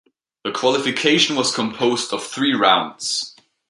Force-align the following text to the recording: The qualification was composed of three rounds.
The 0.43 0.51
qualification 0.51 1.35
was 1.35 1.53
composed 1.53 2.11
of 2.11 2.25
three 2.25 2.55
rounds. 2.55 3.35